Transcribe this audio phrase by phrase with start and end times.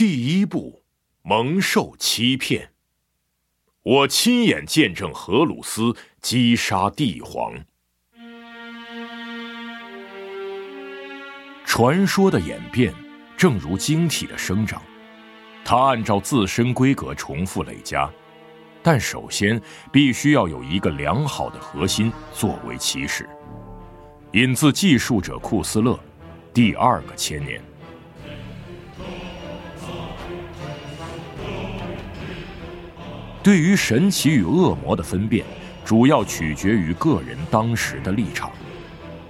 [0.00, 0.82] 第一步，
[1.20, 2.70] 蒙受欺骗。
[3.82, 7.52] 我亲眼见证荷鲁斯击杀帝皇。
[11.66, 12.94] 传说的演变，
[13.36, 14.80] 正如晶体的生长，
[15.66, 18.10] 它按照自身规格重复累加，
[18.82, 19.60] 但首先
[19.92, 23.28] 必须要有一个良好的核心作为起始。
[24.32, 26.00] 引自记述者库斯勒，
[26.54, 27.62] 第二个千年。
[33.42, 35.46] 对于神奇与恶魔的分辨，
[35.82, 38.52] 主要取决于个人当时的立场。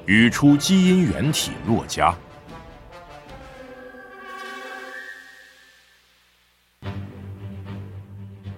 [0.06, 2.12] 语出基因原体洛迦。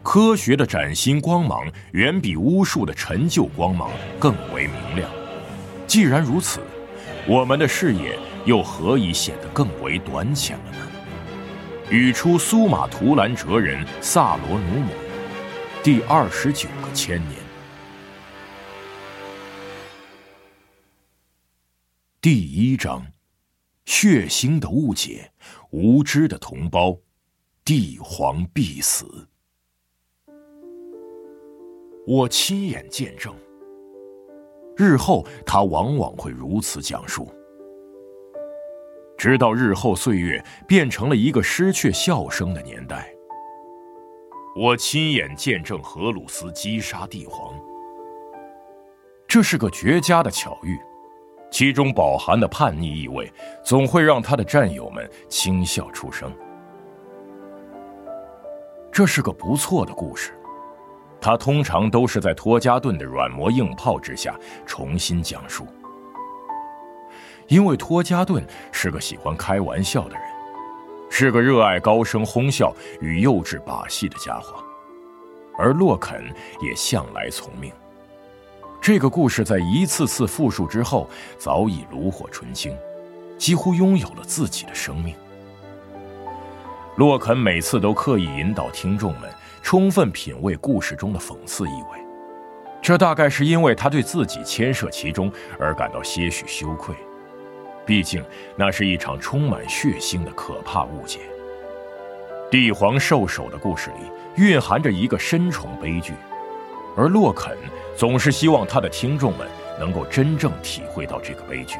[0.02, 5.10] 科学的崭新光芒远比巫术的陈旧光芒更为明亮。
[5.86, 6.60] 既然如此，
[7.26, 10.86] 我们的视野又何以显得更为短浅了呢？
[11.90, 14.88] 语出苏马图兰哲人萨罗努姆。
[15.84, 17.40] 第二十九个千年，
[22.20, 23.04] 第一章：
[23.84, 25.32] 血腥的误解，
[25.70, 26.96] 无知的同胞，
[27.64, 29.26] 帝皇必死。
[32.06, 33.34] 我亲眼见证。
[34.76, 37.28] 日后他往往会如此讲述，
[39.18, 43.12] 直到日后岁月变成了一个失去笑声的年代。
[44.54, 47.54] 我亲眼见证荷鲁斯击杀帝皇，
[49.26, 50.78] 这是个绝佳的巧遇，
[51.50, 53.32] 其中饱含的叛逆意味，
[53.64, 56.30] 总会让他的战友们轻笑出声。
[58.92, 60.38] 这是个不错的故事，
[61.18, 65.66] 他通常都是在托加顿的软磨硬泡之下重新讲述，
[67.48, 70.31] 因为托加顿是个喜欢开玩笑的人。
[71.14, 74.64] 是个热爱高声哄笑与幼稚把戏的家伙，
[75.58, 76.24] 而洛肯
[76.62, 77.70] 也向来从命。
[78.80, 81.06] 这个故事在一次次复述之后，
[81.36, 82.74] 早已炉火纯青，
[83.36, 85.14] 几乎拥有了自己的生命。
[86.96, 89.30] 洛肯每次都刻意引导听众们
[89.62, 92.00] 充分品味故事中的讽刺意味，
[92.80, 95.30] 这大概是因为他对自己牵涉其中
[95.60, 96.96] 而感到些许羞愧。
[97.84, 98.24] 毕竟，
[98.56, 101.20] 那是一场充满血腥的可怕误解。
[102.50, 103.96] 帝皇兽首的故事里
[104.36, 106.12] 蕴含着一个深重悲剧，
[106.96, 107.56] 而洛肯
[107.96, 109.48] 总是希望他的听众们
[109.80, 111.78] 能够真正体会到这个悲剧。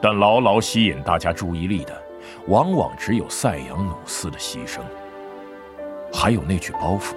[0.00, 2.02] 但牢牢吸引大家注意力的，
[2.46, 4.80] 往往只有塞扬努斯的牺牲，
[6.12, 7.14] 还有那具包袱。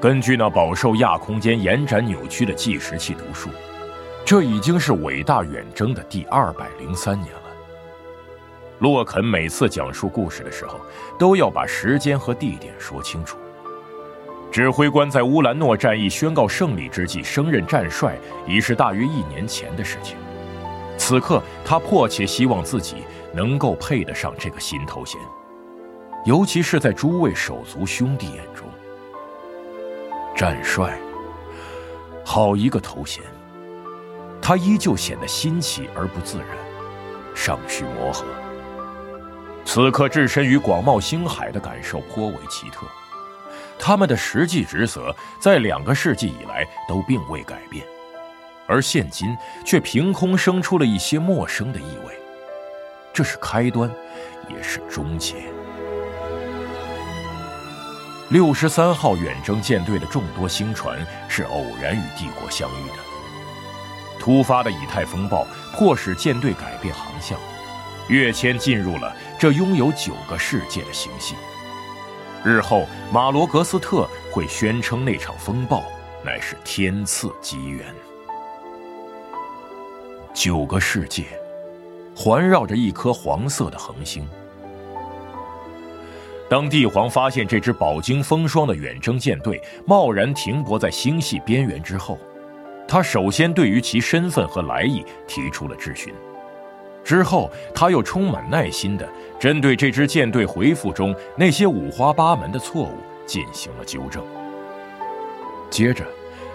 [0.00, 3.50] 根据那饱受亚空间延展扭曲的计时器读数。
[4.24, 7.42] 这已经是伟大远征的第二百零三年了。
[8.78, 10.80] 洛肯每次讲述故事的时候，
[11.18, 13.36] 都要把时间和地点说清楚。
[14.50, 18.16] 指挥官在乌兰诺战役宣告胜利之际升任战帅，
[18.46, 20.16] 已是大约一年前的事情。
[20.98, 22.96] 此刻，他迫切希望自己
[23.32, 25.20] 能够配得上这个新头衔，
[26.24, 28.66] 尤其是在诸位手足兄弟眼中，
[30.36, 30.98] 战帅，
[32.24, 33.22] 好一个头衔。
[34.42, 36.48] 他依旧显得新奇而不自然，
[37.34, 38.26] 尚需磨合。
[39.64, 42.84] 此刻置身于广袤星海的感受颇为奇特，
[43.78, 47.86] 他们的实际职责在两个世纪以来都并未改变，
[48.66, 52.18] 而现今却凭空生出了一些陌生的意味。
[53.12, 53.88] 这是开端，
[54.48, 55.44] 也是终结。
[58.30, 60.98] 六十三号远征舰队的众多星船
[61.28, 63.11] 是偶然与帝国相遇的。
[64.22, 67.36] 突发的以太风暴迫使舰队改变航向，
[68.06, 71.34] 跃迁进入了这拥有九个世界的星系。
[72.44, 75.82] 日后马罗格斯特会宣称那场风暴
[76.24, 77.84] 乃是天赐机缘。
[80.32, 81.24] 九个世界
[82.14, 84.24] 环绕着一颗黄色的恒星。
[86.48, 92.16] 当帝皇发现这支饱经风霜的远征舰队贸然停泊在星系边缘之后。
[92.86, 96.12] 他首先对于其身份和来意提出了质询，
[97.02, 99.08] 之后他又充满耐心地
[99.40, 104.22] 针对这支舰队回复中那些五花八门的错误进行了纠正。
[105.70, 106.04] 接着，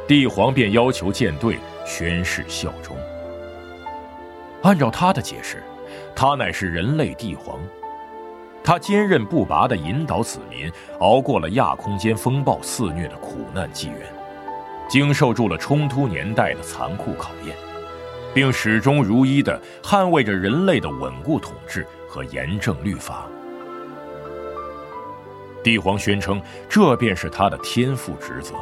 [0.08, 2.96] 帝皇便要求舰队宣誓效忠。
[4.62, 5.64] 按照他的解释，
[6.16, 7.60] 他乃是人类帝皇，
[8.64, 14.02] 他坚韧不拔地引导子民熬过了亚空间风暴肆虐的苦难纪元。
[14.88, 17.56] 经受住了冲突年代的残酷考验，
[18.34, 23.28] 并始终如一地捍卫着人类的稳固统治和严正律法。
[25.64, 28.54] 帝皇宣称，这便是他的天赋职责。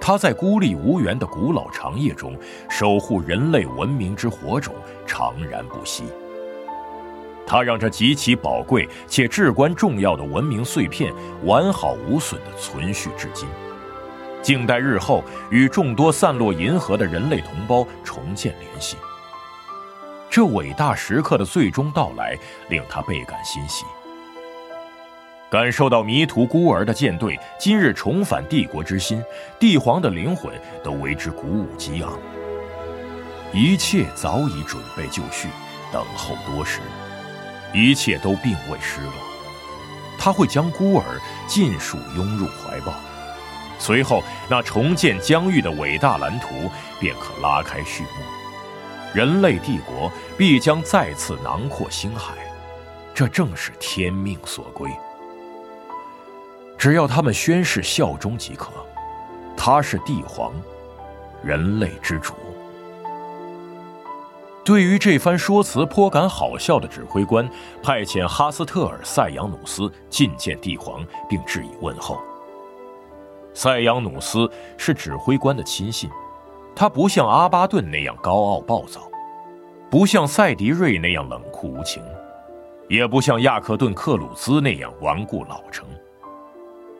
[0.00, 2.36] 他在孤立无援的古老长夜中，
[2.68, 4.74] 守护人类文明之火种，
[5.06, 6.04] 长燃不息。
[7.46, 11.12] 他让这极其宝贵且至关重要的文明碎片
[11.44, 13.46] 完好无损地存续至今，
[14.44, 18.96] 静待日后与众多散落银河的人类同胞重建联系。
[20.30, 22.38] 这伟大时刻的最终到来，
[22.68, 23.84] 令他倍感欣喜。
[25.50, 29.22] 感受到迷途孤儿的舰队今日重返帝国之心，
[29.58, 30.52] 帝皇的灵魂
[30.82, 32.18] 都为之鼓舞激昂。
[33.52, 35.48] 一切早已准备就绪，
[35.92, 36.80] 等候多时。
[37.72, 39.12] 一切都并未失落，
[40.18, 42.92] 他会将孤儿尽数拥入怀抱，
[43.78, 48.22] 随后那重建疆域的伟大蓝图便可拉开序幕，
[49.12, 52.34] 人类帝国必将再次囊括星海，
[53.14, 54.90] 这正是天命所归。
[56.78, 58.70] 只要他们宣誓效忠即可，
[59.56, 60.52] 他是帝皇，
[61.42, 62.34] 人类之主。
[64.64, 67.46] 对于这番说辞颇感好笑的指挥官，
[67.82, 72.18] 派遣哈斯特尔·塞扬努斯觐见帝皇，并致以问候。
[73.54, 76.10] 塞扬努斯是指挥官的亲信，
[76.74, 79.02] 他不像阿巴顿那样高傲暴躁，
[79.88, 82.02] 不像塞迪瑞那样冷酷无情，
[82.88, 85.86] 也不像亚克顿·克鲁兹那样顽固老成。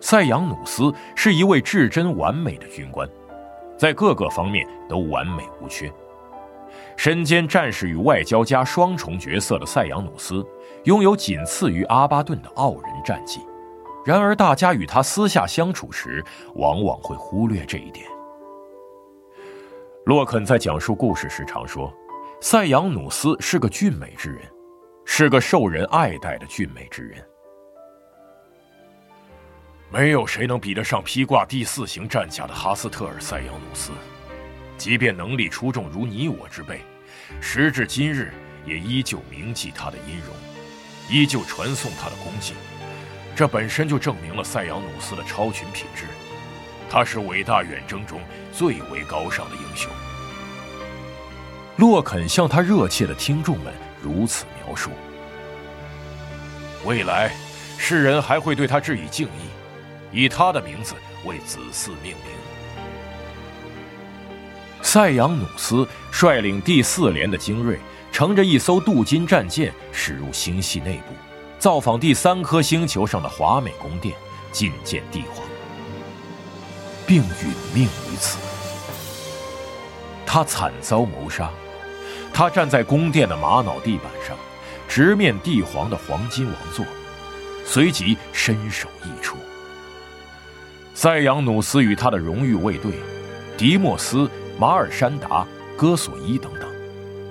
[0.00, 3.08] 塞扬努斯是一位至真完美的军官，
[3.76, 5.92] 在各个方面都完美无缺。
[6.96, 10.46] 身兼战士与外交家双重角色的塞扬努斯，
[10.84, 13.40] 拥有仅次于阿巴顿的傲人战绩。
[14.04, 16.22] 然而，大家与他私下相处时，
[16.56, 18.06] 往往会忽略这一点。
[20.04, 21.90] 洛肯在讲述故事时常说，
[22.40, 24.42] 塞扬努斯是个俊美之人，
[25.06, 27.24] 是个受人爱戴的俊美之人。
[29.90, 33.92] 没有谁能比得上披挂第四型战甲的哈斯特尔·塞扬努斯。
[34.76, 36.80] 即便能力出众如你我之辈，
[37.40, 38.34] 时至今日
[38.66, 40.34] 也依旧铭记他的音容，
[41.08, 42.52] 依旧传颂他的功绩。
[43.36, 46.04] 这本身就证明了塞扬努斯的超群品质。
[46.88, 48.20] 他是伟大远征中
[48.52, 49.90] 最为高尚的英雄。
[51.76, 54.90] 洛肯向他热切的听众们如此描述。
[56.84, 57.34] 未来，
[57.78, 59.48] 世人还会对他致以敬意，
[60.12, 60.94] 以他的名字
[61.24, 62.32] 为子嗣命名。
[64.82, 67.80] 塞扬努斯率领第四连的精锐，
[68.12, 71.14] 乘着一艘镀金战舰驶入星系内部，
[71.64, 74.14] 造访第三颗星球上的华美宫殿，
[74.52, 75.42] 觐见帝皇，
[77.06, 78.36] 并殒命于此。
[80.26, 81.50] 他惨遭谋杀，
[82.34, 84.36] 他站在宫殿的玛瑙地板上，
[84.86, 86.84] 直面帝皇的黄金王座，
[87.64, 89.38] 随即伸手一出。
[90.92, 92.92] 塞扬努斯与他的荣誉卫队，
[93.56, 94.30] 迪莫斯。
[94.58, 95.46] 马尔山达、
[95.78, 96.70] 戈索伊等等，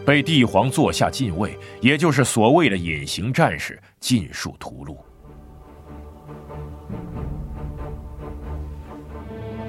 [0.03, 4.98] 被帝皇座下禁卫，也就是所谓的隐形战士，尽数屠戮。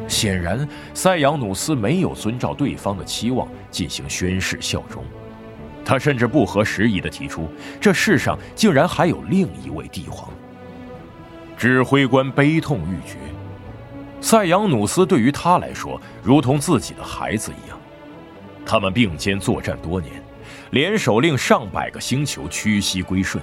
[0.09, 5.05] 显然，塞扬努斯没有遵照对方的期望进行宣誓效忠，
[5.85, 7.49] 他甚至不合时宜的提出，
[7.81, 10.29] 这世上竟然还有另一位帝皇。
[11.57, 13.17] 指挥官悲痛欲绝。
[14.21, 17.79] 塞扬努斯对于他来说，如同自己的孩子一样。
[18.67, 20.21] 他们并肩作战多年，
[20.73, 23.41] 联手令上百个星球屈膝归顺。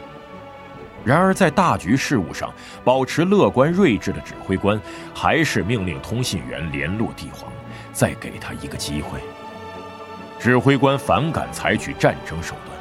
[1.03, 2.53] 然而，在大局事务上
[2.83, 4.79] 保持乐观睿智的指挥官，
[5.15, 7.51] 还是命令通信员联络帝皇，
[7.91, 9.19] 再给他一个机会。
[10.39, 12.77] 指挥官反感采取战争手段，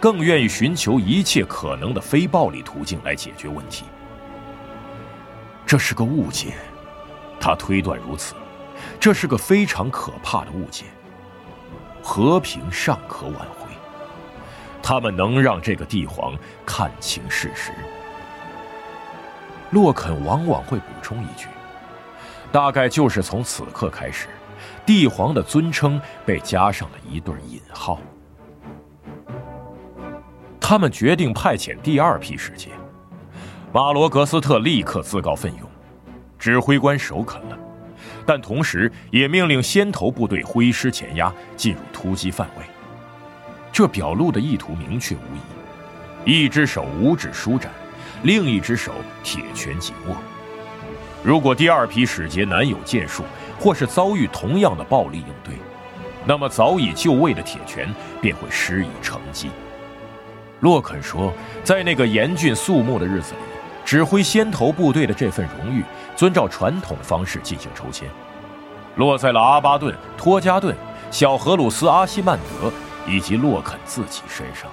[0.00, 3.84] 更愿意寻求一切可能的非暴力途径来解决问题。
[5.64, 6.54] 这是个误解。
[7.38, 8.34] 他推断如此，
[8.98, 10.84] 这是个非常可怕的误解。
[12.02, 13.65] 和平尚可挽回，
[14.88, 16.32] 他们能让这个帝皇
[16.64, 17.72] 看清事实。
[19.72, 21.48] 洛肯往往会补充一句
[22.52, 24.28] ：“大概就是从此刻开始，
[24.86, 27.98] 帝皇的尊称被加上了一对引号。”
[30.60, 32.70] 他们决定派遣第二批使节，
[33.72, 35.68] 马罗格斯特立刻自告奋勇。
[36.38, 37.58] 指挥官首肯了，
[38.24, 42.64] 但同时也命令先头部队挥师前压，进入突击范围。
[43.76, 45.18] 这表露的意图明确无
[46.24, 47.70] 疑：一只手五指舒展，
[48.22, 48.90] 另一只手
[49.22, 50.16] 铁拳紧握。
[51.22, 53.22] 如果第二批使节难有建树，
[53.60, 55.56] 或是遭遇同样的暴力应对，
[56.24, 59.50] 那么早已就位的铁拳便会施以惩击。
[60.60, 61.30] 洛肯说，
[61.62, 63.40] 在那个严峻肃穆的日子里。
[63.84, 65.84] 指挥先头部队的这份荣誉，
[66.16, 68.08] 遵照传统方式进行抽签，
[68.94, 70.74] 落在了阿巴顿、托加顿、
[71.10, 72.72] 小荷鲁斯、阿西曼德
[73.06, 74.70] 以及洛肯自己身上。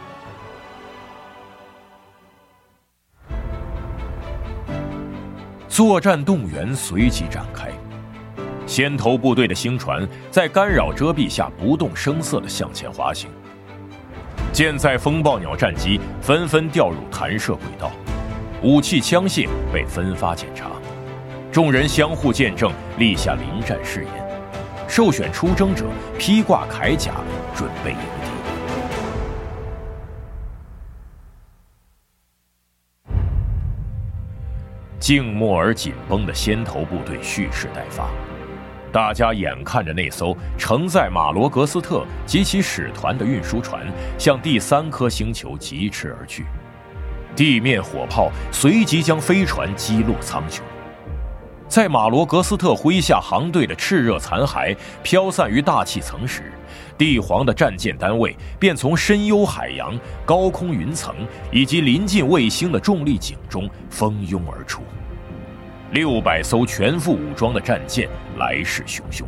[5.67, 7.71] 作战动员随即展开，
[8.67, 13.27] 先头部队的星船在干扰遮蔽下不动声色地向前滑行，
[14.51, 17.91] 舰载风暴鸟战机纷纷掉入弹射轨道。
[18.61, 20.69] 武器枪械被分发检查，
[21.51, 24.13] 众人相互见证，立下临战誓言。
[24.87, 25.85] 受选出征者
[26.19, 27.13] 披挂铠甲，
[27.55, 27.97] 准备迎
[35.03, 38.09] 静默而紧绷的先头部队蓄势待发，
[38.89, 43.85] 大家眼看着那艘承载马罗格斯特及其使团的运输船
[44.17, 46.45] 向第三颗星球疾驰而去。
[47.35, 50.61] 地面火炮随即将飞船击落苍穹，
[51.67, 56.53] 在马罗格斯特麾下航队的炽热残骸飘散于大气层时，
[56.97, 61.15] 帝皇的战舰单位便从深幽海洋、高空云层
[61.51, 64.83] 以及临近卫星的重力井中蜂拥而出。
[65.91, 69.23] 六百艘全副武装的战舰来势汹汹。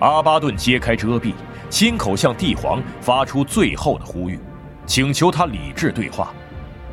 [0.00, 1.32] 阿巴顿揭开遮蔽，
[1.70, 4.38] 亲口向帝皇发出最后的呼吁。
[4.86, 6.34] 请求他理智对话，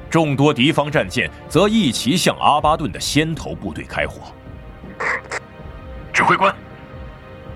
[0.09, 4.33] 众多敌方战舰则一齐向阿巴顿的先头部队开火。
[6.13, 6.53] 指挥官，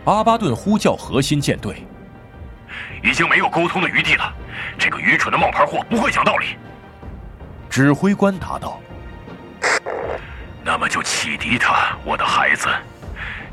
[0.05, 1.87] 阿巴顿呼叫核心舰队，
[3.03, 4.33] 已经没有沟通的余地了。
[4.77, 6.57] 这个愚蠢的冒牌货不会讲道理。
[7.69, 8.79] 指挥官答道
[10.63, 12.67] ：“那么就启迪他，我的孩子，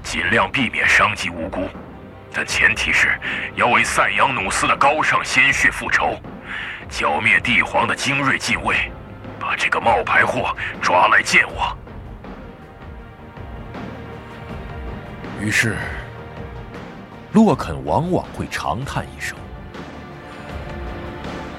[0.03, 1.69] 尽量避免伤及无辜，
[2.33, 3.19] 但前提是
[3.55, 6.19] 要为塞扬努斯的高尚鲜血复仇。”
[6.89, 8.91] 剿灭帝皇的精锐禁卫，
[9.39, 11.77] 把这个冒牌货抓来见我。
[15.41, 15.77] 于是，
[17.33, 19.37] 洛肯往往会长叹一声：“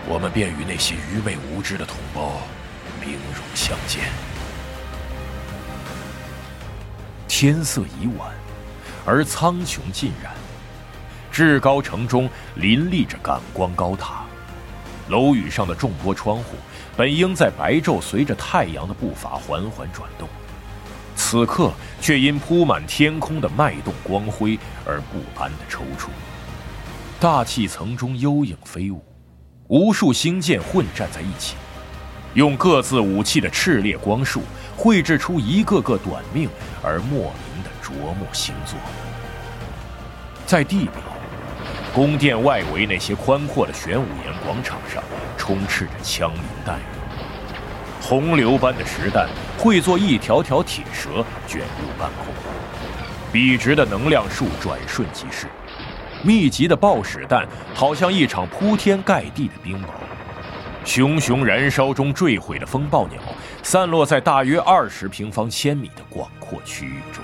[0.06, 2.34] 我们便与那些愚昧无知的同胞
[3.00, 4.04] 兵戎相见。”
[7.28, 8.30] 天色已晚，
[9.06, 10.34] 而苍穹尽染，
[11.32, 14.26] 至高城中林立着感光高塔。
[15.10, 16.56] 楼宇上的众多窗户，
[16.96, 20.30] 本应在白昼随着太阳的步伐缓缓转动，
[21.16, 26.10] 此刻却因铺满天空的脉动光辉而不安的抽搐。
[27.20, 29.04] 大气层中幽影飞舞，
[29.68, 31.56] 无数星舰混战在一起，
[32.36, 34.44] 用各自武器的炽烈光束
[34.78, 36.48] 绘制出一个个短命
[36.84, 38.78] 而莫名的灼目星座。
[40.46, 41.09] 在地表。
[41.94, 45.04] 宫殿外围那些宽阔的玄武岩广场上，
[45.38, 46.84] 充斥着枪林弹雨，
[48.00, 49.28] 洪流般的实弹
[49.58, 52.34] 汇作一条条铁蛇卷入半空，
[53.32, 55.48] 笔直的能量束转瞬即逝，
[56.24, 59.88] 密集的爆矢弹好像一场铺天盖地的冰雹，
[60.86, 63.20] 熊熊燃烧中坠毁的风暴鸟
[63.64, 67.24] 散落在大约二十平方千米的广阔区域中。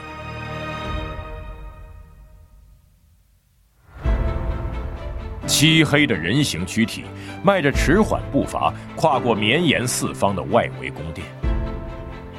[5.57, 7.05] 漆黑的人形躯体，
[7.41, 11.25] 迈着迟缓步伐，跨过绵延四方的外围宫殿。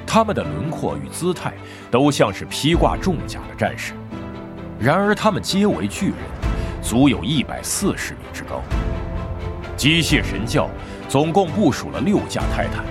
[0.06, 1.54] 他们的轮廓与姿态，
[1.90, 3.94] 都像是披挂重甲的战士。
[4.78, 6.16] 然而，他们皆为巨人，
[6.82, 8.61] 足有一百四十米之高。
[9.78, 10.68] 机械神教
[11.08, 12.85] 总共部署了六架泰坦，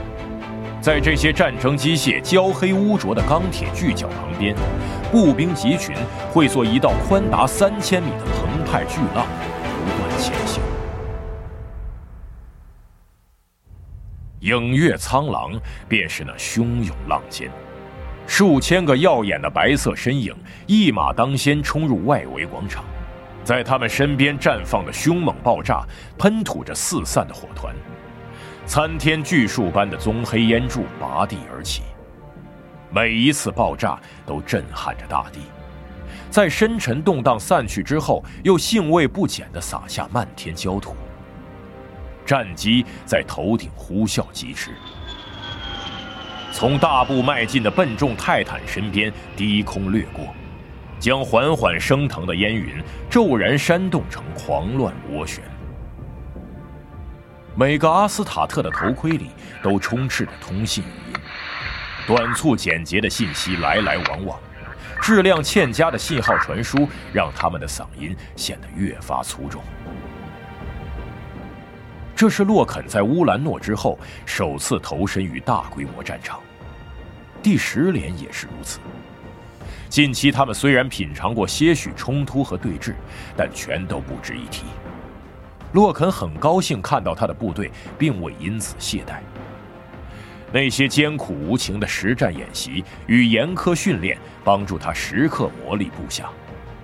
[0.81, 4.55] 在这些战争机械焦黑污浊的钢铁巨脚旁边，
[5.11, 5.95] 步兵集群
[6.33, 9.24] 会做一道宽达三千米的澎湃巨浪。
[14.45, 17.49] 影月苍狼便是那汹涌浪尖，
[18.27, 20.35] 数千个耀眼的白色身影
[20.67, 22.85] 一马当先冲入外围广场，
[23.43, 25.83] 在他们身边绽放的凶猛爆炸，
[26.19, 27.73] 喷吐着四散的火团，
[28.67, 31.81] 参天巨树般的棕黑烟柱拔地而起，
[32.91, 35.39] 每一次爆炸都震撼着大地。
[36.29, 40.95] 在深沉动荡散去之后，又兴味不减地洒下漫天焦土。
[42.25, 44.71] 战机在头顶呼啸疾驰，
[46.51, 50.33] 从大步迈进的笨重泰坦身边低空掠过，
[50.99, 55.43] 将缓缓升腾的烟云骤然煽动成狂乱涡旋。
[57.55, 59.29] 每个阿斯塔特的头盔里
[59.61, 61.19] 都充斥着通信语音，
[62.07, 64.39] 短促简洁的信息来来往往。
[65.01, 69.61] 质量欠佳的信号传输，让他们的嗓音显得越发粗重。
[72.15, 76.39] 这是洛肯在乌兰诺之后首次投身于大规模战场，
[77.43, 78.79] 第十连也是如此。
[79.89, 82.93] 近期他们虽然品尝过些许冲突和对峙，
[83.35, 84.63] 但全都不值一提。
[85.73, 89.19] 洛肯很高兴看到他的部队并未因此懈怠。
[90.53, 96.29] 那些艰苦无情的实战演习与严苛训练，帮助他时刻磨砺部下，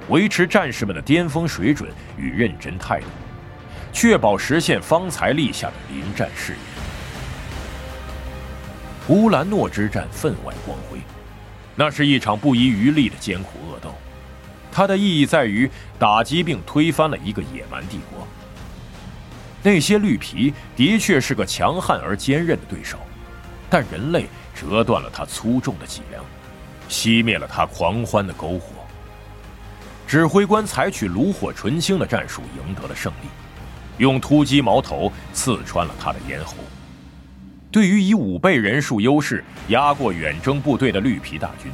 [0.09, 3.05] 维持战士们的巅峰水准与认真态度，
[3.91, 6.61] 确保实现方才立下的临战誓言。
[9.07, 10.99] 乌兰诺之战分外光辉。
[11.73, 13.95] 那是一场不遗余力的艰苦恶斗，
[14.71, 18.27] 它的意义在于打击并推翻了一个野蛮帝国。
[19.63, 22.97] 那些绿皮的确是个强悍而坚韧的对手，
[23.69, 26.23] 但人类折断了他粗重的脊梁，
[26.89, 28.65] 熄灭了他狂欢的篝火。
[30.05, 33.27] 指挥官采取炉火纯青的战术赢得了胜利，
[34.01, 36.55] 用突击矛头刺穿了他的咽喉。
[37.71, 41.71] 对于以五倍人数优势压过远征部队的绿皮大军，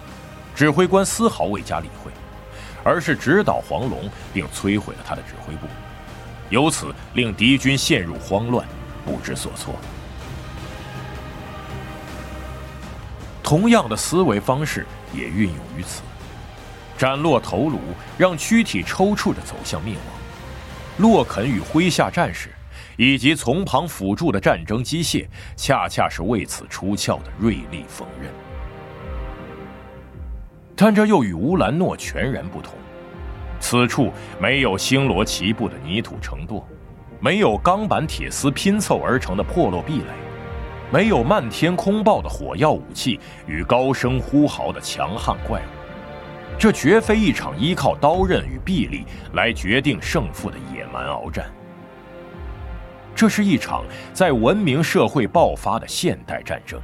[0.53, 2.11] 指挥官丝毫未加理会，
[2.83, 5.67] 而是直捣黄龙，并摧毁了他的指挥部，
[6.49, 8.67] 由此令敌军陷入慌乱，
[9.05, 9.73] 不知所措。
[13.41, 16.01] 同样的思维方式也运用于此，
[16.97, 17.79] 斩落头颅，
[18.17, 20.16] 让躯体抽搐着走向灭亡。
[20.97, 22.49] 洛肯与麾下战士。
[22.99, 28.31] 以及从旁辅助的战争机械，恰恰是为此出鞘的锐利锋刃。
[30.75, 32.73] 但这又与乌兰诺全然不同，
[33.59, 36.63] 此处没有星罗棋布的泥土城垛，
[37.19, 40.11] 没有钢板铁丝拼凑而成的破落壁垒，
[40.91, 46.57] 没有漫天空爆的火药武器与高声呼嚎的强悍怪物。
[46.57, 51.45] 这绝非一场依靠刀刃与臂力来决定胜负的野蛮鏖战。
[53.13, 56.79] 这是一场在文明社会爆发的现代战争，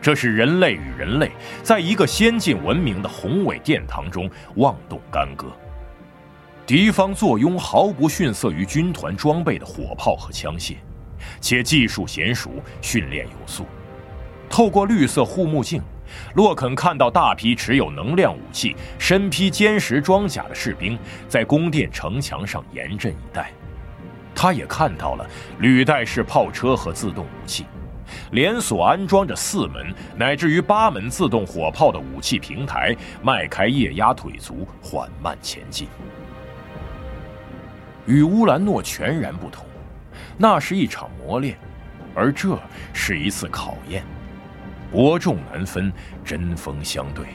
[0.00, 1.30] 这是人类与人类
[1.62, 5.46] 在一个先进文明的宏伟殿堂中妄动干戈。
[6.66, 10.76] 敌方坐拥毫不逊色于军团装备的火炮和枪械，
[11.40, 12.50] 且技术娴熟，
[12.82, 13.64] 训练有素。
[14.50, 15.80] 透过绿色护目镜，
[16.34, 23.50] 洛肯看到大批持有能量武器、身披坚实装甲的士兵在宫殿城墙上严阵以待。
[24.34, 25.26] 他也看到了
[25.58, 27.66] 履带式炮车和自动武器，
[28.30, 35.88] 连锁安装着四门乃至于八门自动火炮的武器平台，迈开液压腿足缓慢前进。
[38.06, 39.66] 与乌兰诺全然不同，
[40.36, 41.58] 那是一场磨练，
[42.14, 42.56] 而这
[42.92, 44.04] 是一次考验，
[44.90, 45.92] 伯仲难分，
[46.24, 47.26] 针锋相对。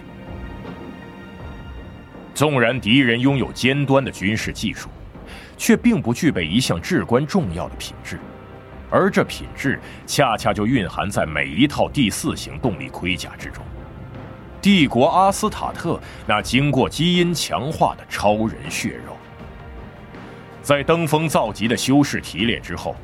[2.34, 4.90] 纵然敌人拥有尖端的军事技术。
[5.56, 8.20] 却并不具备一项至关重要的品质，
[8.90, 13.64] 而这品质恰恰就蕴含在每一套第四型动力盔甲之中。
[14.62, 19.16] 帝国阿斯塔特那经过基因强化的超人血肉，
[20.62, 22.96] 在登峰造极的修饰提炼之后，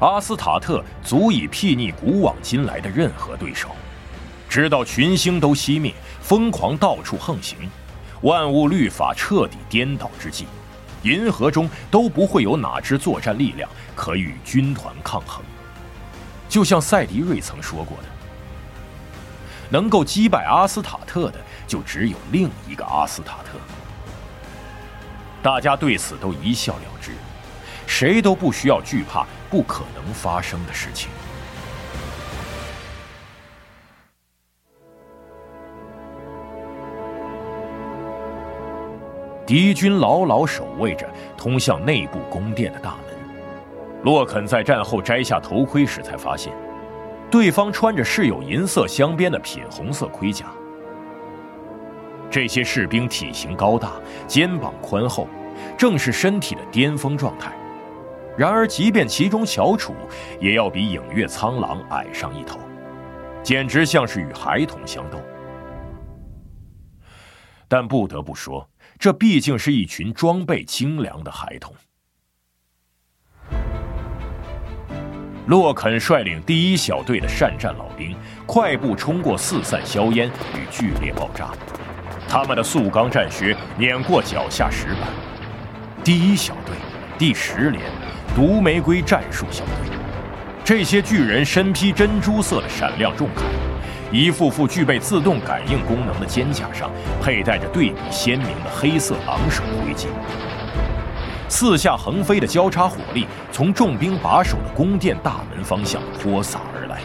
[0.00, 3.70] 阿斯塔特足以睥睨古往今来的任何对手，
[4.52, 7.56] 直到群星都熄灭，疯狂到处横行，
[8.20, 10.46] 万物律法彻底颠倒之际。
[11.04, 15.42] 银河中都不会有哪支作战力量可与军团抗衡。
[16.50, 18.04] 就像赛迪瑞曾说过的
[19.72, 23.58] ：“能够击败阿斯塔特的，就只有另一个阿斯塔特。”
[25.42, 27.12] 大家对此都一笑了之，
[27.86, 31.08] 谁都不需要惧怕不可能发生的事情。
[39.52, 43.14] 敌军牢牢守卫着通向内部宫殿的大门。
[44.02, 46.50] 洛肯在战后摘下头盔时，才发现，
[47.30, 50.46] 对方穿着饰有银色镶边的品红色盔甲。
[52.30, 53.92] 这些士兵体型高大，
[54.26, 55.28] 肩膀宽厚，
[55.76, 57.52] 正是身体的巅峰状态。
[58.38, 59.92] 然而，即便其中翘楚，
[60.40, 62.58] 也要比影月苍狼矮上一头，
[63.42, 65.18] 简直像是与孩童相斗。
[67.72, 68.68] 但不得不说。
[68.98, 71.74] 这毕竟是一群装备精良的孩童。
[75.46, 81.50] 洛肯率领第一小队的善战老兵快步冲过四散硝烟与剧烈爆炸，
[82.28, 85.08] 他们的塑钢战靴碾过脚下石板。
[86.04, 86.76] 第一小队，
[87.18, 87.82] 第十连，
[88.36, 89.96] 毒玫瑰战术小队，
[90.62, 93.71] 这些巨人身披珍珠色的闪亮重铠。
[94.12, 96.90] 一副副具备自动感应功能的肩甲上，
[97.22, 100.06] 佩戴着对比鲜明的黑色狼首盔甲。
[101.48, 107.00] 四下横飞的交叉火力从重兵把守的宫殿大门方向泼洒而来，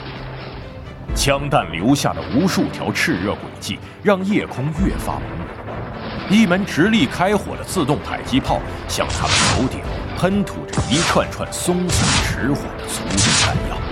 [1.15, 6.30] 枪弹留下的无数条炽热轨迹让夜空越发朦胧。
[6.30, 9.80] 一门直立开火的自动迫击炮向他们头顶
[10.17, 13.87] 喷吐着一串串松散迟缓的粗重弹药。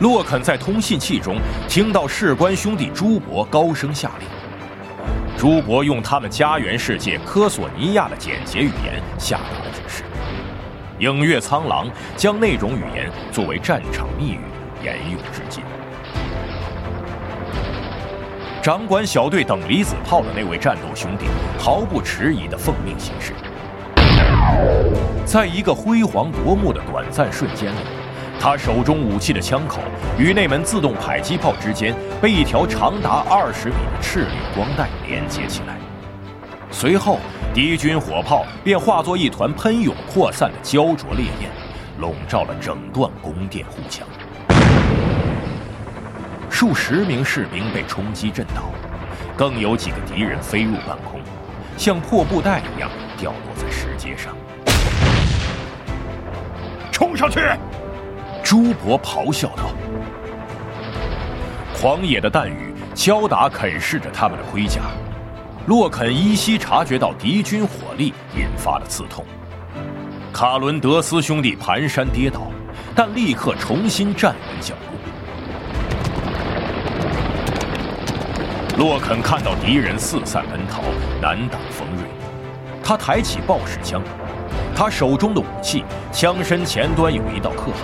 [0.00, 1.36] 洛肯在通信器中
[1.68, 4.26] 听到士官兄弟朱伯高声下令。
[5.36, 10.02] 朱伯用他们家园世界科索尼亚的简洁语言下达了指示。
[11.00, 11.86] 影月苍狼
[12.16, 14.40] 将那种语言作为战场密语
[14.82, 15.62] 沿用至今。
[18.62, 21.26] 掌管小队等离子炮的那位战斗兄弟
[21.58, 23.34] 毫不迟疑地奉命行事。
[25.26, 27.78] 在一个辉煌夺目的短暂瞬间里，
[28.42, 29.80] 他手中武器的枪口
[30.18, 35.76] 与那门自动迫击炮之间被一条长达二十米的赤绿光带连接起来。
[36.70, 37.18] 随后，
[37.52, 41.50] 敌军火炮便化作一团喷涌扩散的焦灼烈焰，
[41.98, 44.08] 笼罩了整段宫殿护墙。
[46.48, 48.70] 数十名士兵被冲击震倒，
[49.36, 51.20] 更有几个敌人飞入半空，
[51.76, 54.34] 像破布袋一样掉落在石阶上。
[56.90, 57.38] 冲上去！
[58.42, 59.70] 朱伯咆哮道。
[61.74, 64.80] 狂野的弹雨敲打啃噬着他们的盔甲，
[65.66, 69.24] 洛肯依稀察觉到敌军火力引发的刺痛。
[70.32, 72.42] 卡伦德斯兄弟蹒跚跌倒，
[72.94, 74.90] 但立刻重新站稳脚步。
[78.78, 80.82] 洛肯看到敌人四散奔逃，
[81.20, 82.04] 难挡锋锐。
[82.82, 84.02] 他抬起爆矢枪，
[84.74, 87.74] 他手中的武器枪身前端有一道刻痕，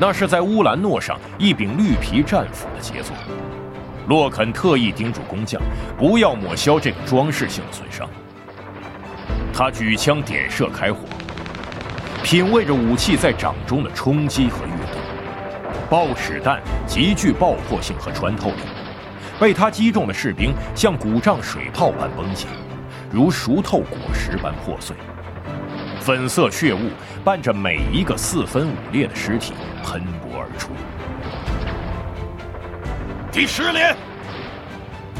[0.00, 3.16] 那是在乌兰诺上一柄绿皮战斧的杰作。
[4.06, 5.60] 洛肯特意叮嘱工匠
[5.98, 8.08] 不要抹消这个装饰性的损伤。
[9.52, 11.00] 他举枪点射开火，
[12.22, 15.00] 品味着武器在掌中的冲击和跃动。
[15.90, 18.62] 爆齿弹极具爆破性和穿透力。
[19.40, 22.46] 被他击中的士兵像鼓胀水泡般崩解，
[23.10, 24.96] 如熟透果实般破碎。
[26.08, 26.88] 粉色血雾
[27.22, 29.52] 伴着每一个四分五裂的尸体
[29.84, 30.70] 喷薄而出。
[33.30, 33.94] 第十连，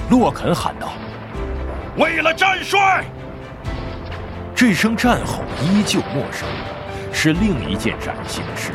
[0.09, 0.93] 洛肯喊道
[1.99, 3.05] ：“为了战帅！”
[4.57, 6.49] 这声战吼依旧陌生，
[7.13, 8.73] 是另一件崭新的事。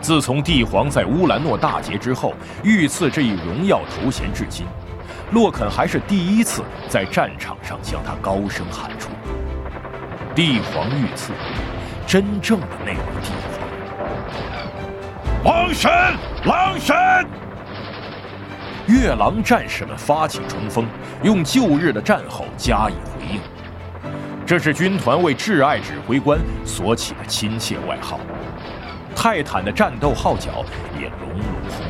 [0.00, 4.64] 自从帝皇在乌兰诺大捷之后御赐这一荣耀头衔至今，
[5.32, 9.08] 洛肯还是第一次在战场上将他高声喊出
[10.34, 11.32] ：“帝皇御赐，
[12.06, 13.60] 真正的那位帝皇！”
[15.44, 15.90] 狼神，
[16.44, 16.96] 狼神！
[18.86, 20.86] 月狼战士们发起冲锋，
[21.22, 23.40] 用旧日的战吼加以回应。
[24.46, 28.20] 这是军团为挚爱指挥官所起的亲切外号。
[29.14, 30.64] 泰坦的战斗号角
[30.98, 31.84] 也隆隆轰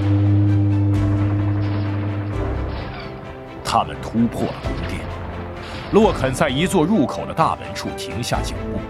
[0.00, 0.92] 鸣。
[3.64, 4.54] 他们突破了，
[5.92, 8.80] 洛肯在一座入口的大门处停下脚步，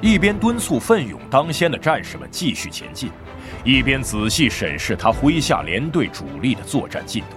[0.00, 3.12] 一边敦促奋勇当先的战士们继续前进，
[3.62, 7.36] 一边仔细审视他麾下连队主力的作战进度。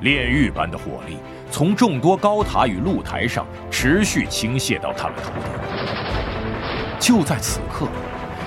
[0.00, 1.16] 炼狱般的火力
[1.48, 6.98] 从众多高塔与露台上持续倾泻到他们头顶。
[6.98, 7.86] 就在此刻，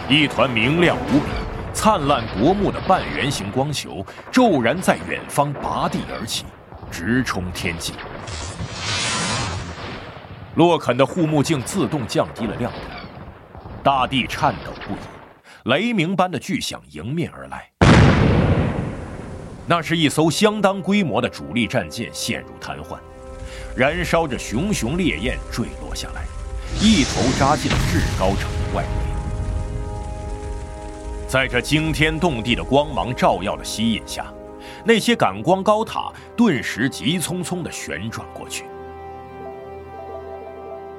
[0.09, 1.25] 一团明亮无比、
[1.73, 6.43] 灿烂夺目的半圆形光球骤然在远方拔地而起，
[6.91, 7.93] 直冲天际。
[10.57, 12.79] 洛肯的护目镜自动降低了亮度，
[13.83, 14.97] 大地颤抖不已，
[15.69, 17.69] 雷鸣般的巨响迎面而来。
[19.67, 22.97] 那是一艘相当规模的主力战舰陷入瘫痪，
[23.75, 26.25] 燃烧着熊熊烈焰坠落下来。
[26.81, 28.89] 一头扎进了至高城的外围，
[31.27, 34.25] 在这惊天动地的光芒照耀的吸引下，
[34.83, 38.65] 那些感光高塔顿时急匆匆地旋转过去。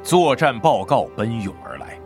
[0.09, 2.01] 作战报告奔涌而来，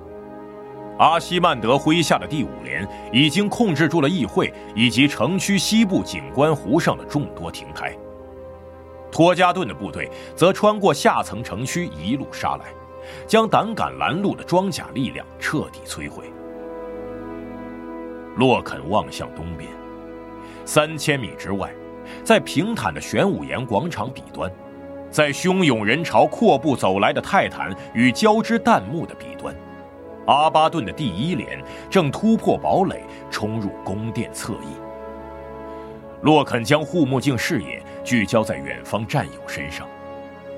[0.98, 7.96] 阿西曼德麾下的第五连已经控制住了议会以及城区西部景观湖上的众多亭台，
[9.12, 12.64] 托加顿的部队则穿过下层城区一路杀来。
[13.24, 16.24] 将胆敢拦路的装甲力量彻底摧毁。
[18.36, 19.70] 洛肯望向东边，
[20.64, 21.72] 三千米之外，
[22.24, 24.50] 在平坦的玄武岩广场彼端，
[25.12, 29.54] 在汹涌人潮阔步走来的泰坦与交织弹幕的彼端，
[30.26, 34.68] 阿巴顿的第一连正突破堡垒，冲入宫殿侧翼。
[36.22, 39.86] 洛肯将护目镜视野聚焦在远方战友身上，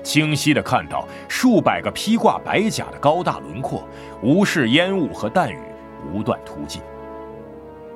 [0.01, 3.85] 清晰地看到数百个披挂白甲的高大轮廓，
[4.23, 5.59] 无视烟雾和弹雨，
[6.01, 6.81] 不断突进。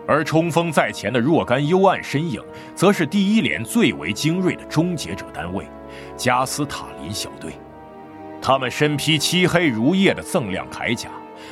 [0.06, 2.44] 而冲锋在前的若干幽暗身影，
[2.76, 5.66] 则是第一连最为精锐的终结者单位——
[6.16, 7.54] 加斯塔林小队。
[8.42, 11.10] 他们身披漆黑如夜的锃亮铠甲，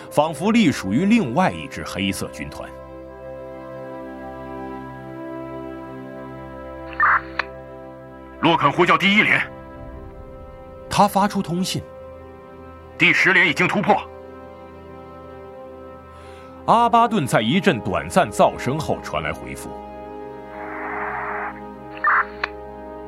[0.09, 2.69] 仿佛隶属于另外一支黑色军团。
[8.41, 9.41] 洛肯呼叫第一连，
[10.89, 11.81] 他发出通信。
[12.97, 13.95] 第十连已经突破。
[16.67, 19.69] 阿巴顿在一阵短暂噪声后传来回复：“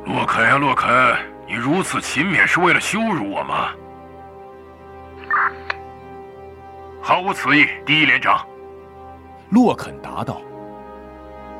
[0.10, 0.90] 洛肯呀，洛肯，
[1.48, 3.70] 你如此勤勉是为了羞辱我吗？”
[7.00, 8.44] 毫无此意，第一连长。
[9.52, 10.42] 洛肯答道：“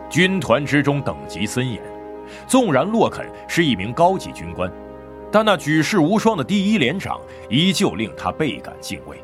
[0.10, 1.80] 军团之中等级森严。”
[2.48, 4.72] 纵然洛肯是一名高级军官，
[5.32, 9.24] 但那举世无双的第一连长依旧令他倍感敬畏。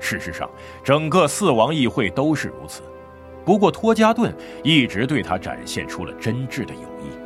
[0.00, 0.50] 事实上，
[0.82, 2.82] 整个四王议会都是如此。
[3.44, 7.25] 不过，托加顿一直对他展现出了真挚的友谊。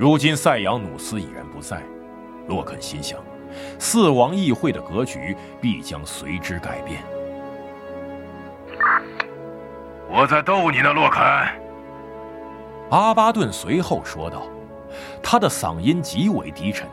[0.00, 1.82] 如今塞扬努斯已然不在，
[2.48, 3.18] 洛肯心想，
[3.78, 7.02] 四王议会的格局必将随之改变。
[10.08, 11.22] 我在逗你呢，洛肯。
[12.88, 14.44] 阿巴顿随后说道，
[15.22, 16.88] 他的嗓音极为低沉，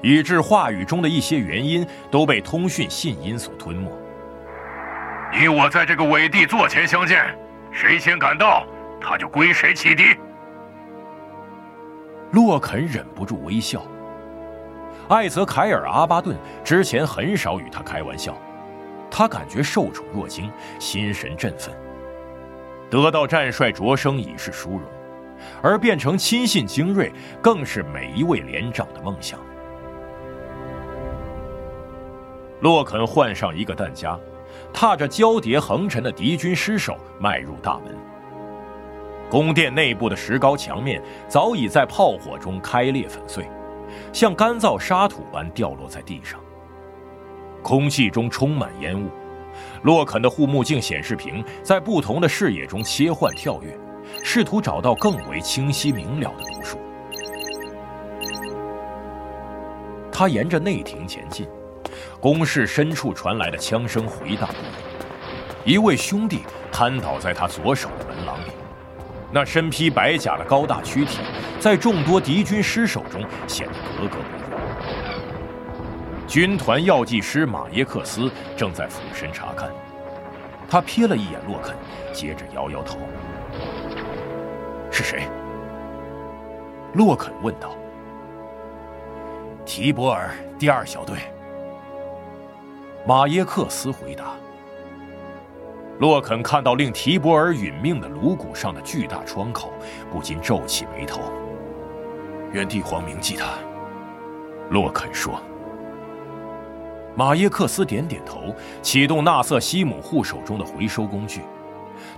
[0.00, 3.90] 以致话语中的一些元音都被通讯信音所吞没。
[5.36, 7.36] 你我在这个伪帝座前相见，
[7.72, 8.64] 谁先赶到，
[9.00, 10.14] 他就归谁起敌。
[12.32, 13.82] 洛肯忍不住微笑。
[15.08, 18.36] 艾泽凯尔·阿巴顿之前很少与他开玩笑，
[19.10, 21.74] 他感觉受宠若惊，心神振奋。
[22.90, 24.82] 得到战帅擢升已是殊荣。
[25.62, 27.12] 而变成亲信精锐，
[27.42, 29.38] 更是每一位连长的梦想。
[32.60, 34.18] 洛肯换上一个弹夹，
[34.72, 37.94] 踏着交叠横陈的敌军尸首迈入大门。
[39.28, 43.48] 宫殿内部的石膏墙面早已在炮火中开裂粉碎，
[44.12, 46.40] 像干燥沙土般掉落在地上。
[47.62, 49.10] 空气中充满烟雾，
[49.82, 53.76] 洛肯的护目镜显示屏在不同的视野中切换跳跃。
[54.22, 56.78] 试图找到更为清晰明了的读数。
[60.12, 61.48] 他沿着内庭前进，
[62.20, 64.48] 宫室深处传来的枪声回荡。
[65.64, 68.38] 一位兄弟瘫倒在他左手的门廊，
[69.32, 71.18] 那身披白甲的高大躯体，
[71.60, 74.46] 在众多敌军尸首中显得格格不入。
[76.26, 79.70] 军团药剂师马耶克斯正在俯身查看，
[80.68, 81.74] 他瞥了一眼洛肯，
[82.12, 82.98] 接着摇摇头。
[84.90, 85.28] 是谁？
[86.94, 87.76] 洛肯问道。
[89.64, 91.16] 提博尔第二小队。
[93.06, 94.34] 马耶克斯回答。
[95.98, 99.72] 洛肯看到令提博尔殒命的颅骨上的巨大创口，
[100.12, 101.22] 不禁皱起眉头。
[102.52, 103.46] 愿帝皇铭记他。
[104.70, 105.40] 洛肯说。
[107.16, 111.40] 马耶克斯点点头，启动纳瑟西姆护手中的回收工具。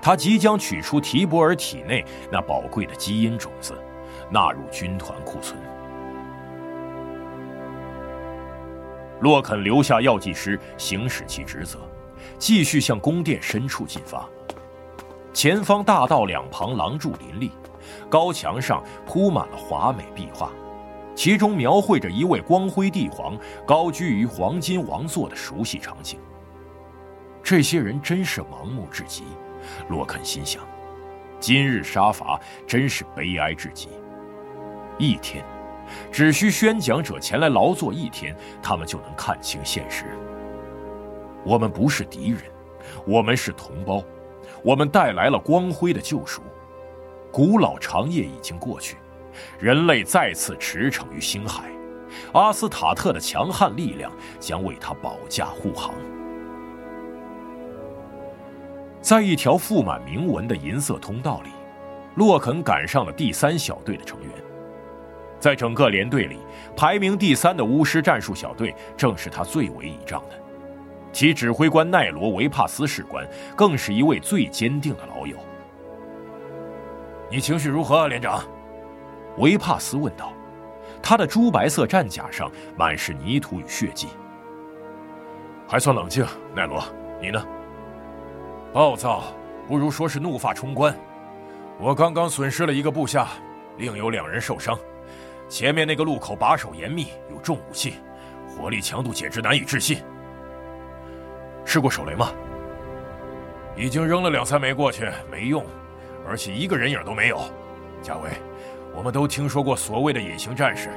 [0.03, 3.81] 他即将取出提博尔体内那宝贵的基因种子，
[4.29, 5.57] 纳入军团库存。
[9.21, 11.79] 洛肯留下药剂师行使其职责，
[12.39, 14.29] 继续向宫殿深处进发。
[15.33, 17.53] 前方大道两旁廊柱林立，
[18.09, 20.51] 高墙上铺满了华美壁画，
[21.15, 26.19] 其中描绘着一位光辉帝皇高居于黄金王座的熟悉场景。
[27.43, 29.25] 这些人真是盲目至极。
[29.89, 30.63] 洛肯心想
[31.41, 33.89] ：“今日杀伐真是悲哀至极。
[34.99, 35.45] 一天，
[36.11, 40.07] 只需宣讲者前来劳作一天，他们就能看清现实。
[41.49, 42.43] 我们不是敌人，
[43.07, 44.05] 我们是同胞，
[44.63, 46.43] 我们带来了光辉的救赎。
[47.33, 48.99] 古老长夜已经过去，
[49.59, 51.71] 人类再次驰骋于星海，
[52.35, 55.95] 阿斯塔特的强悍力量将为他保驾护航。”
[59.01, 61.49] 在一条覆满铭文的银色通道里，
[62.17, 64.31] 洛肯赶上了第三小队的成员。
[65.41, 66.37] 在整个连队里，
[66.77, 70.38] 排名第三的巫师战术小队正是他最为倚仗的。
[71.19, 75.37] 其指挥官奈罗·维帕斯士官更是一位最坚定的老友。
[77.29, 78.45] 你情绪如何，连长？
[79.39, 80.33] 维帕斯问道。
[81.03, 84.07] 他的朱白色战甲上满是泥土与血迹。
[85.67, 86.81] 还算冷静，奈罗。
[87.21, 87.45] 你呢？
[88.73, 89.25] 暴躁，
[89.67, 90.97] 不如说是怒发冲冠。
[91.81, 93.27] 我刚刚损失了一个部下，
[93.77, 94.79] 另有两人受伤。
[95.49, 97.95] 前面那个路口把守严密，有重武器，
[98.47, 99.99] 火力强度简直难以置信。
[101.69, 102.33] 试过手雷吗？
[103.77, 105.63] 已经扔了两三枚过去，没用，
[106.27, 107.39] 而且一个人影都没有。
[108.01, 108.31] 贾伟，
[108.97, 110.89] 我们都听说过所谓的隐形战士，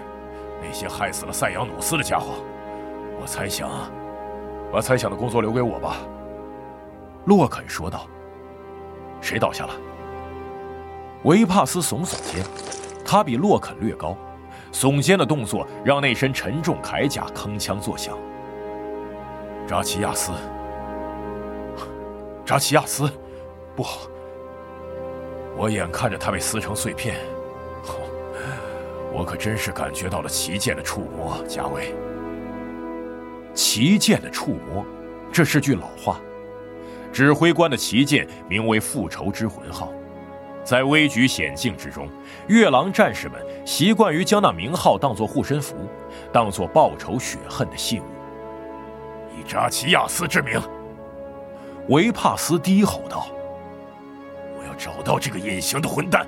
[0.64, 2.36] 那些害死了赛扬努斯的家伙。
[3.20, 3.70] 我猜想，
[4.72, 5.98] 把猜想的工作留给我吧。”
[7.28, 8.08] 洛肯说道。
[9.20, 9.74] “谁倒下了？”
[11.24, 12.46] 维帕斯耸耸肩，
[13.06, 14.16] 他比洛肯略高，
[14.72, 18.18] 耸肩的动作让那身沉重铠甲铿锵作响。
[19.68, 20.32] 扎奇亚斯，
[22.52, 23.10] 扎奇亚斯，
[23.78, 23.86] 不，
[25.56, 27.16] 我眼看着他被撕成碎片，
[29.14, 31.96] 我可真是感觉到了旗舰的触摸，贾伟。
[33.54, 34.86] 旗舰的触摸，
[35.32, 36.20] 这是句老话。
[37.14, 39.90] 指挥官的旗舰名为“复仇之魂号”。
[40.62, 42.10] 在危局险境之中，
[42.50, 45.88] 月狼战士们习惯于将那名号当作护身符，
[46.34, 48.06] 当作报仇雪恨的信物。
[49.40, 50.62] 以扎奇亚斯之名，
[51.90, 53.28] 维帕斯低吼道
[54.58, 56.26] ：“我要找到这个隐形的混蛋！”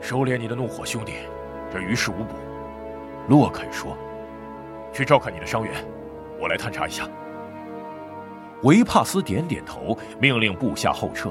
[0.00, 1.14] 收敛你的怒火，兄弟，
[1.72, 2.34] 这于事无补。”
[3.28, 3.96] 洛肯说
[4.92, 5.74] ：“去照看你的伤员，
[6.40, 7.08] 我来探查一下。”
[8.62, 11.30] 维帕斯点点头，命令部下后撤。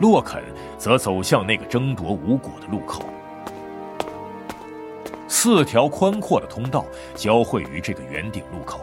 [0.00, 0.42] 洛肯
[0.76, 3.04] 则走向那个争夺无果的路口。
[5.28, 8.80] 四条宽阔的通道交汇于这个圆顶路口，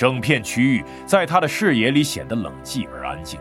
[0.00, 3.38] 整片区域在他的视野里显得冷寂而安静。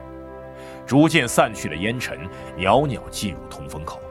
[0.86, 2.20] 逐渐散去的烟尘
[2.58, 4.02] 袅袅进入通风口。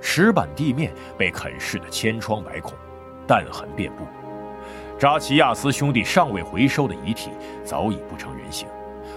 [0.00, 2.74] 石板地面被啃噬得千疮百孔，
[3.24, 4.04] 弹痕遍布。
[4.98, 7.30] 扎奇亚斯兄弟尚未回收的遗体
[7.64, 8.66] 早已不成人形。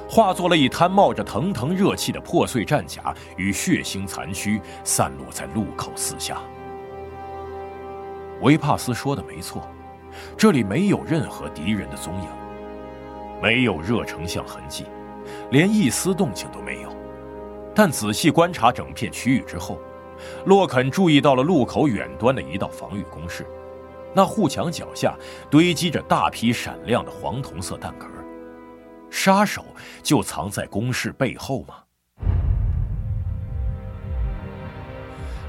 [0.07, 6.37] 化作了一滩冒着腾腾热气的破碎战甲与血腥残躯，散落在路口四下。
[8.41, 9.67] 维帕斯说的没错，
[10.37, 12.27] 这里没有任何敌人的踪影，
[13.41, 14.85] 没有热成像痕迹，
[15.51, 16.95] 连一丝动静都没有。
[17.73, 19.79] 但仔细观察整片区域之后，
[20.45, 23.45] 洛肯注意到了路口远端的一道防御工事，
[24.13, 25.13] 那护墙脚下
[25.49, 28.07] 堆积着大批闪亮的黄铜色弹壳。
[29.09, 29.65] 杀手
[30.01, 31.75] 就藏在工事背后吗？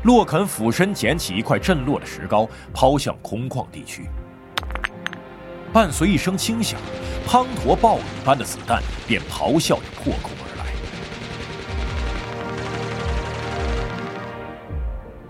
[0.03, 4.09] 洛肯俯身捡起一块震落的石膏，抛向空旷地区。
[5.77, 6.81] 伴随一声轻响，
[7.29, 10.65] 滂沱暴雨般的子弹便咆哮着破空而来。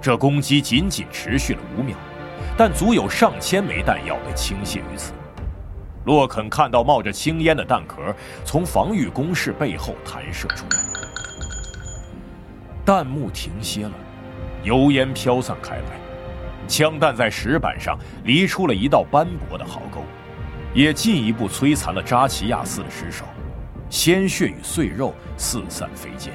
[0.00, 1.96] 这攻击仅仅持续了五秒，
[2.56, 5.12] 但足有上千枚弹药被倾泻于此。
[6.04, 10.78] 洛肯看到冒着青烟的弹壳从防御工事背后弹射出来，
[12.85, 13.92] 弹幕停歇了，
[14.62, 15.98] 油烟飘散开来，
[16.68, 20.04] 枪弹在石板上犁出了一道斑驳的壕沟，
[20.76, 23.24] 也进一步摧残了扎奇亚斯的尸首，
[23.88, 26.34] 鲜血与碎肉四散飞溅。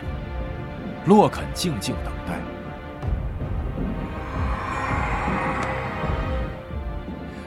[1.06, 2.34] 洛肯静静等待。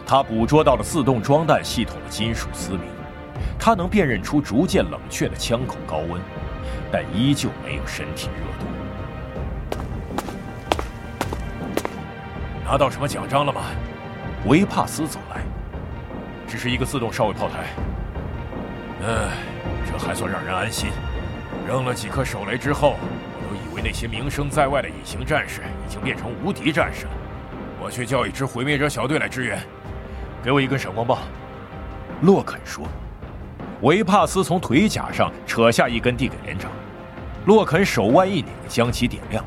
[0.07, 2.83] 他捕捉到了自动装弹系统的金属嘶鸣，
[3.59, 6.23] 他能辨认出逐渐冷却的枪口高温，
[6.93, 8.67] 但依旧没有身体热度。
[12.65, 13.63] 拿到什么奖章了吗？
[14.47, 15.43] 维帕斯走来，
[16.55, 17.65] 只是一个自动哨位炮台。
[19.03, 19.33] 唉，
[19.91, 20.89] 这还算让人安心。
[21.67, 22.95] 扔了几颗手雷之后，
[23.41, 27.11] 我都以为那些名声在外的隐形战士已经变成无敌战士了。
[27.83, 29.59] 我去叫一支毁灭者小队来支援。
[30.45, 31.19] 给我一根闪光棒，
[32.21, 32.87] 洛肯说。
[33.81, 36.71] 维帕斯从腿甲上扯下一根递给连长，
[37.47, 39.45] 洛肯手腕一拧，将其点亮，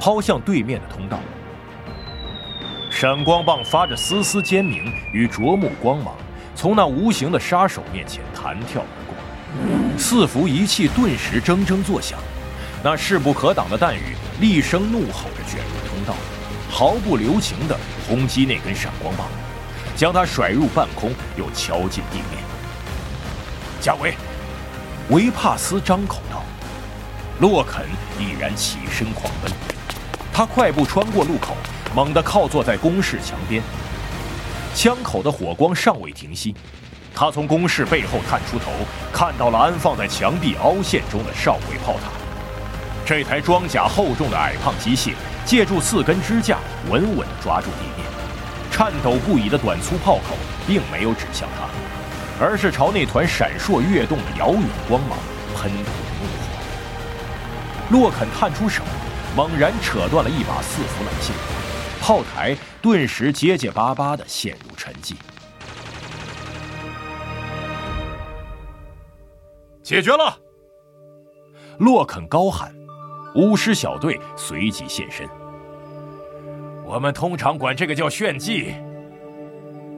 [0.00, 1.18] 抛向对面的通道。
[2.90, 6.16] 闪光棒发着丝丝尖鸣与灼目光芒，
[6.56, 9.14] 从那无形的杀手面前弹跳而过。
[9.98, 12.18] 四伏仪器顿时铮铮作响，
[12.82, 16.14] 那势不可挡的弹雨厉声怒吼着卷入通道，
[16.70, 17.78] 毫不留情地
[18.08, 19.28] 轰击那根闪光棒。
[19.94, 22.42] 将他甩入半空，又敲进地面。
[23.80, 24.14] 贾维，
[25.08, 26.42] 维帕斯张口道
[27.40, 27.86] ：“洛肯
[28.18, 29.50] 已然起身狂奔。”
[30.34, 31.56] 他快步穿过路口，
[31.94, 33.62] 猛地靠坐在工事墙边。
[34.76, 36.54] 枪口的火光尚未停息，
[37.14, 38.70] 他从工事背后探出头，
[39.10, 42.10] 看到了安放在墙壁凹陷中的哨位炮塔。
[43.06, 45.14] 这台装甲厚重的矮胖机械，
[45.46, 46.58] 借助四根支架，
[46.90, 48.06] 稳稳抓住地面。
[48.70, 55.16] 颤抖不已的短粗炮口并没有指向他，而是朝那团闪烁跃动的遥远光芒
[55.56, 57.98] 喷吐着怒火。
[57.98, 58.82] 洛肯探出手，
[59.34, 61.34] 猛然扯断了一把四伏缆线，
[62.06, 65.14] 炮台顿时结结巴巴的陷入沉寂。
[69.82, 70.38] 解决了！
[71.78, 72.72] 洛肯高喊，
[73.34, 75.28] 巫师小队随即现身。
[76.84, 78.72] 我们通常管这个叫炫技。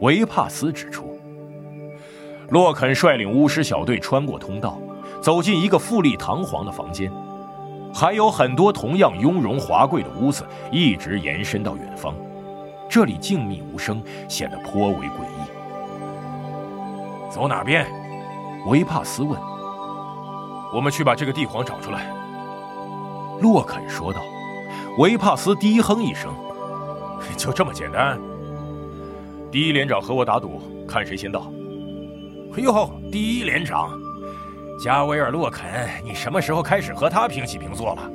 [0.00, 1.20] 维帕斯指出。
[2.48, 4.80] 洛肯率领巫师小队穿过通道，
[5.20, 7.12] 走进一个富丽堂皇的房间，
[7.98, 12.14] 还有很多同样雍容华贵的屋子，一直延伸到远方。
[12.88, 15.42] 这里静谧无声，显得颇为诡异。
[17.28, 17.84] 走哪边？
[18.68, 19.36] 维帕斯问。
[20.72, 22.06] 我们去把这个帝皇找出来。
[23.40, 24.20] 洛肯说道。
[24.98, 26.32] 维帕斯低哼一声
[27.36, 28.16] ：“就这么简单？
[29.50, 31.50] 第一连长和我打赌，看谁先到。”
[32.58, 33.90] 哟，第一连长，
[34.78, 38.10] 加维尔·洛肯，你什么时候开始和他平起平坐了？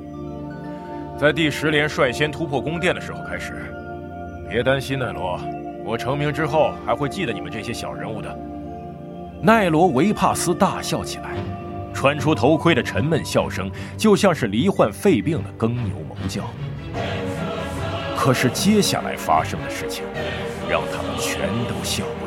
[1.20, 3.54] 在第十连率先突破宫殿的时候开始。
[4.50, 5.38] 别担心，奈罗，
[5.84, 8.40] 我成名之后还会记得你们这些小人物的。
[9.42, 11.32] 奈罗·维帕斯大笑起来，
[11.94, 16.46] 穿出头盔的沉闷笑声，就像是罹患肺病的耕牛猛叫。
[18.16, 20.06] 可是接下来发生的事情，
[20.70, 22.23] 让他们全都笑了。